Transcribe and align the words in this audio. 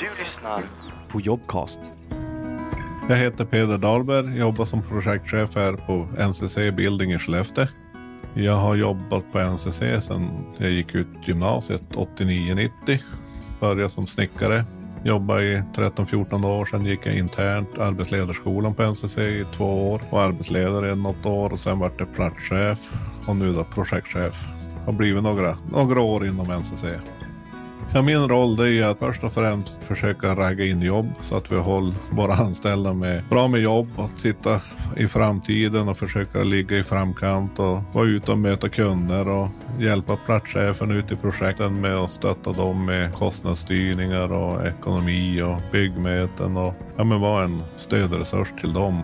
Du 0.00 0.08
lyssnar 0.24 0.64
på 1.08 1.20
Jobcast. 1.20 1.80
Jag 3.08 3.16
heter 3.16 3.44
Peder 3.44 3.78
Dahlberg, 3.78 4.38
jobbar 4.38 4.64
som 4.64 4.82
projektchef 4.82 5.56
här 5.56 5.72
på 5.72 6.08
NCC 6.28 6.56
Building 6.76 7.12
i 7.12 7.18
Skellefteå. 7.18 7.66
Jag 8.34 8.56
har 8.56 8.76
jobbat 8.76 9.32
på 9.32 9.38
NCC 9.38 9.78
sedan 9.78 10.44
jag 10.58 10.70
gick 10.70 10.94
ut 10.94 11.06
gymnasiet 11.24 11.82
89-90. 11.90 12.70
Började 13.60 13.90
som 13.90 14.06
snickare. 14.06 14.64
Jobbade 15.04 15.42
i 15.42 15.62
13-14 15.74 16.46
år, 16.46 16.66
sen 16.66 16.84
gick 16.84 17.06
jag 17.06 17.14
internt 17.14 17.78
arbetsledarskolan 17.78 18.74
på 18.74 18.82
NCC 18.82 19.18
i 19.18 19.46
två 19.56 19.90
år 19.92 20.02
och 20.10 20.22
arbetsledare 20.22 20.92
i 20.92 20.96
något 20.96 21.26
år 21.26 21.52
och 21.52 21.60
sen 21.60 21.78
vart 21.78 21.98
det 21.98 22.06
platschef 22.06 22.78
och 23.26 23.36
nu 23.36 23.52
då 23.52 23.64
projektchef. 23.64 24.44
Har 24.86 24.92
blivit 24.92 25.22
några, 25.22 25.56
några 25.72 26.00
år 26.00 26.26
inom 26.26 26.50
NCC. 26.50 26.84
Ja, 27.94 28.02
min 28.02 28.28
roll 28.28 28.56
det 28.56 28.70
är 28.70 28.84
att 28.84 28.98
först 28.98 29.24
och 29.24 29.32
främst 29.32 29.84
försöka 29.84 30.34
ragga 30.34 30.64
in 30.64 30.82
jobb 30.82 31.06
så 31.20 31.36
att 31.36 31.52
vi 31.52 31.56
håller 31.56 31.94
våra 32.10 32.34
anställda 32.34 32.92
med 32.94 33.22
bra 33.30 33.48
med 33.48 33.60
jobb 33.60 33.88
och 33.96 34.10
titta 34.22 34.60
i 34.96 35.08
framtiden 35.08 35.88
och 35.88 35.98
försöka 35.98 36.42
ligga 36.42 36.78
i 36.78 36.82
framkant 36.82 37.58
och 37.58 37.82
vara 37.92 38.06
ute 38.06 38.32
och 38.32 38.38
möta 38.38 38.68
kunder 38.68 39.28
och 39.28 39.48
hjälpa 39.78 40.16
platschefen 40.16 40.90
ut 40.90 41.12
i 41.12 41.16
projekten 41.16 41.80
med 41.80 41.96
att 41.96 42.10
stötta 42.10 42.52
dem 42.52 42.84
med 42.86 43.14
kostnadsstyrningar 43.14 44.32
och 44.32 44.66
ekonomi 44.66 45.42
och 45.42 45.60
byggmöten 45.72 46.56
och 46.56 46.74
ja, 46.96 47.04
men 47.04 47.20
vara 47.20 47.44
en 47.44 47.62
stödresurs 47.76 48.48
till 48.60 48.72
dem. 48.72 49.02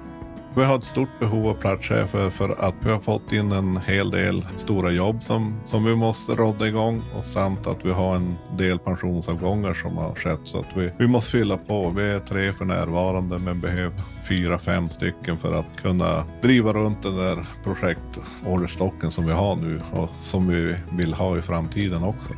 Vi 0.57 0.65
har 0.65 0.79
ett 0.79 0.85
stort 0.85 1.19
behov 1.21 1.49
av 1.49 1.55
platschefer 1.55 2.31
för 2.31 2.49
att 2.49 2.75
vi 2.85 2.91
har 2.91 2.99
fått 2.99 3.33
in 3.33 3.53
en 3.53 3.77
hel 3.77 4.11
del 4.11 4.47
stora 4.57 4.91
jobb 4.91 5.23
som, 5.23 5.61
som 5.65 5.85
vi 5.85 5.97
måste 5.97 6.35
rodda 6.35 6.67
igång 6.67 7.03
och 7.19 7.25
samt 7.25 7.67
att 7.67 7.85
vi 7.85 7.91
har 7.91 8.17
en 8.17 8.37
del 8.59 8.79
pensionsavgångar 8.79 9.75
som 9.75 9.97
har 9.97 10.15
skett 10.15 10.41
så 10.45 10.59
att 10.59 10.77
vi, 10.77 10.91
vi 10.99 11.07
måste 11.07 11.31
fylla 11.31 11.57
på. 11.57 11.91
Vi 11.91 12.11
är 12.11 12.21
tre 12.21 12.53
för 12.53 12.65
närvarande 12.65 13.39
men 13.39 13.61
behöver 13.61 14.01
fyra, 14.29 14.59
fem 14.59 14.89
stycken 14.91 15.39
för 15.39 15.53
att 15.53 15.77
kunna 15.83 16.25
driva 16.43 16.73
runt 16.73 17.03
den 17.03 17.17
där 17.17 17.47
projektorderstocken 17.65 19.11
som 19.11 19.27
vi 19.27 19.33
har 19.33 19.57
nu 19.57 19.81
och 19.93 20.09
som 20.21 20.49
vi 20.49 20.77
vill 20.93 21.15
ha 21.15 21.39
i 21.39 21.43
framtiden 21.43 22.05
också 22.05 22.33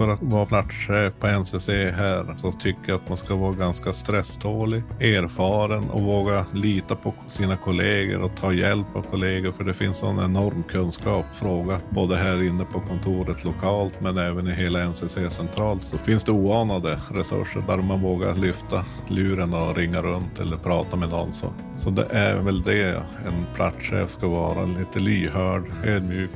för 0.00 0.08
att 0.08 0.22
vara 0.22 0.46
platschef 0.46 1.12
på 1.20 1.26
NCC 1.26 1.68
här 1.68 2.34
så 2.36 2.52
tycker 2.52 2.80
jag 2.86 2.96
att 2.96 3.08
man 3.08 3.16
ska 3.16 3.34
vara 3.36 3.52
ganska 3.52 3.92
stresstålig, 3.92 4.82
erfaren 5.00 5.90
och 5.90 6.02
våga 6.02 6.46
lita 6.52 6.96
på 6.96 7.14
sina 7.26 7.56
kollegor 7.56 8.22
och 8.22 8.36
ta 8.36 8.52
hjälp 8.52 8.86
av 8.94 9.02
kollegor 9.02 9.52
för 9.52 9.64
det 9.64 9.74
finns 9.74 9.98
sån 9.98 10.24
enorm 10.24 10.62
kunskap. 10.62 11.24
Fråga 11.32 11.80
både 11.90 12.16
här 12.16 12.42
inne 12.42 12.64
på 12.64 12.80
kontoret 12.80 13.44
lokalt 13.44 14.00
men 14.00 14.18
även 14.18 14.48
i 14.48 14.52
hela 14.52 14.88
NCC 14.88 15.18
centralt 15.30 15.82
så 15.84 15.98
finns 15.98 16.24
det 16.24 16.32
oanade 16.32 17.00
resurser 17.10 17.64
där 17.66 17.76
man 17.76 18.02
vågar 18.02 18.34
lyfta 18.34 18.84
luren 19.08 19.54
och 19.54 19.76
ringa 19.76 20.02
runt 20.02 20.38
eller 20.38 20.56
prata 20.56 20.96
med 20.96 21.08
någon. 21.08 21.32
Så, 21.32 21.52
så 21.76 21.90
det 21.90 22.06
är 22.10 22.36
väl 22.36 22.62
det 22.62 23.02
en 23.26 23.46
platschef 23.54 24.10
ska 24.10 24.28
vara, 24.28 24.64
lite 24.64 24.98
lyhörd, 24.98 25.64
ödmjuk 25.84 26.30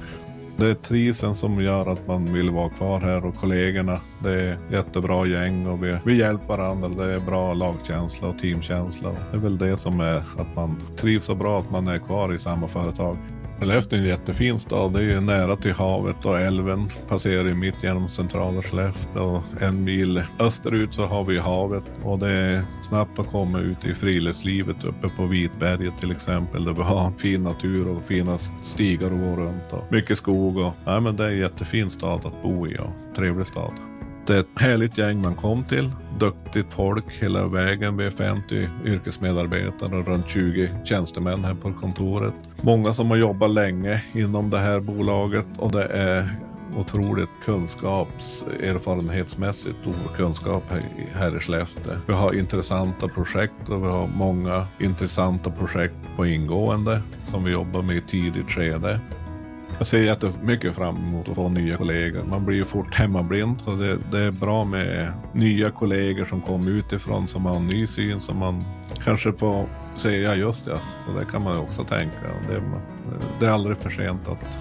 det 0.57 0.67
är 0.67 0.75
trivseln 0.75 1.35
som 1.35 1.63
gör 1.63 1.93
att 1.93 2.07
man 2.07 2.33
vill 2.33 2.51
vara 2.51 2.69
kvar 2.69 3.01
här 3.01 3.27
och 3.27 3.37
kollegorna. 3.37 4.01
Det 4.19 4.33
är 4.33 4.59
jättebra 4.73 5.27
gäng 5.27 5.67
och 5.67 5.85
vi, 5.85 5.97
vi 6.05 6.19
hjälper 6.19 6.47
varandra. 6.47 6.89
Det 6.89 7.13
är 7.13 7.21
bra 7.21 7.55
lagkänsla 7.55 8.29
och 8.29 8.39
teamkänsla. 8.39 9.11
Det 9.11 9.37
är 9.37 9.41
väl 9.41 9.59
det 9.59 9.77
som 9.77 10.01
är 10.01 10.17
att 10.17 10.57
man 10.57 10.83
trivs 10.97 11.25
så 11.27 11.35
bra 11.35 11.59
att 11.59 11.71
man 11.71 11.89
är 11.89 11.99
kvar 11.99 12.35
i 12.35 12.39
samma 12.39 12.69
företag. 12.69 13.17
Skellefteå 13.59 13.99
är 13.99 14.03
en 14.03 14.09
jättefin 14.09 14.59
stad. 14.59 14.93
Det 14.93 15.03
är 15.03 15.21
nära 15.21 15.57
till 15.57 15.73
havet 15.73 16.25
och 16.25 16.41
älven 16.41 16.91
passerar 17.09 17.45
ju 17.45 17.55
mitt 17.55 17.83
genom 17.83 18.09
centrala 18.09 18.63
Skellefteå. 18.63 19.43
En 19.61 19.85
mil 19.85 20.23
österut 20.41 20.95
så 20.95 21.07
har 21.07 21.25
vi 21.25 21.39
havet 21.39 21.85
och 22.03 22.19
det 22.19 22.31
är 22.31 22.65
snabbt 22.83 23.19
att 23.19 23.31
komma 23.31 23.61
ut 23.61 23.85
i 23.85 23.95
friluftslivet 23.95 24.85
uppe 24.85 25.09
på 25.09 25.27
Vitberget 25.27 25.99
till 26.01 26.13
exempel 26.13 26.65
där 26.65 26.73
vi 26.73 26.83
har 26.83 27.13
fin 27.19 27.43
natur 27.43 27.89
och 27.89 28.03
fina 28.07 28.39
stigar 28.63 29.07
att 29.07 29.21
gå 29.21 29.37
runt 29.37 29.73
och 29.73 29.93
mycket 29.93 30.19
skog. 30.19 30.57
Och, 30.57 30.73
ja, 30.85 31.01
men 31.01 31.17
det 31.17 31.25
är 31.25 31.29
en 31.29 31.39
jättefin 31.39 31.91
stad 31.91 32.27
att 32.27 32.43
bo 32.43 32.67
i 32.67 32.79
och 32.79 33.17
trevlig 33.17 33.47
stad. 33.47 33.94
Det 34.27 34.35
är 34.35 34.41
ett 34.41 34.47
härligt 34.57 34.99
gäng 34.99 35.23
man 35.23 35.35
kom 35.35 35.65
till. 35.65 35.93
Duktigt 36.19 36.73
folk 36.73 37.05
hela 37.09 37.47
vägen. 37.47 37.97
Vi 37.97 38.07
är 38.07 38.11
50 38.11 38.69
yrkesmedarbetare 38.85 39.97
och 39.97 40.07
runt 40.07 40.29
20 40.29 40.71
tjänstemän 40.85 41.45
här 41.45 41.55
på 41.55 41.73
kontoret. 41.73 42.35
Många 42.63 42.93
som 42.93 43.11
har 43.11 43.17
jobbat 43.17 43.51
länge 43.51 44.03
inom 44.13 44.51
det 44.51 44.59
här 44.59 44.81
bolaget 44.81 45.47
och 45.59 45.73
det 45.73 45.85
är 45.85 46.29
otroligt 46.77 47.29
kunskaps 47.45 48.45
erfarenhetsmässigt 48.63 49.77
stor 49.81 50.17
kunskap 50.17 50.63
här 50.71 50.83
i 51.37 51.41
Skellefteå. 51.41 51.95
Vi 52.07 52.13
har 52.13 52.35
intressanta 52.35 53.09
projekt 53.09 53.69
och 53.69 53.83
vi 53.83 53.89
har 53.89 54.07
många 54.07 54.67
intressanta 54.81 55.51
projekt 55.51 56.17
på 56.17 56.27
ingående 56.27 57.01
som 57.27 57.45
vi 57.45 57.53
jobbar 57.53 57.83
med 57.83 57.97
i 57.97 58.01
tidigt 58.01 58.51
skede. 58.51 59.01
Jag 59.79 59.87
ser 59.87 60.03
jättemycket 60.03 60.75
fram 60.75 60.97
emot 60.97 61.29
att 61.29 61.35
få 61.35 61.49
nya 61.49 61.77
kollegor. 61.77 62.25
Man 62.25 62.45
blir 62.45 62.57
ju 62.57 62.65
fort 62.65 62.95
hemmablind 62.95 63.61
så 63.61 63.71
det, 63.71 63.99
det, 64.13 64.19
är 64.19 64.33
bra 64.33 64.65
med 64.65 65.13
nya 65.33 65.71
kollegor 65.71 66.25
som 66.25 66.41
kommer 66.41 66.71
utifrån 66.71 67.29
som 67.29 67.47
har 67.47 67.57
en 67.57 67.67
ny 67.67 67.87
syn 67.87 68.21
som 68.21 68.37
man 68.37 68.65
kanske 69.05 69.33
får 69.33 69.67
säga 69.97 70.29
ja 70.29 70.35
just 70.35 70.67
ja. 70.67 70.79
Så 71.07 71.19
det 71.19 71.25
kan 71.25 71.43
man 71.43 71.59
också 71.59 71.85
tänka. 71.85 72.17
Det, 72.49 72.63
det 73.41 73.47
är 73.47 73.51
aldrig 73.51 73.79
för 73.79 73.91
sent 73.91 74.29
att 74.29 74.59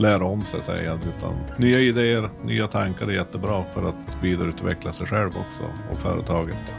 lära 0.00 0.24
om 0.24 0.44
sig 0.44 0.60
säger 0.60 0.84
jag. 0.84 0.98
Utan 1.16 1.34
nya 1.56 1.78
idéer, 1.78 2.30
nya 2.44 2.66
tankar 2.66 3.06
är 3.06 3.12
jättebra 3.12 3.64
för 3.74 3.88
att 3.88 4.22
vidareutveckla 4.22 4.92
sig 4.92 5.06
själv 5.06 5.30
också 5.30 5.62
och 5.92 5.98
företaget. 5.98 6.74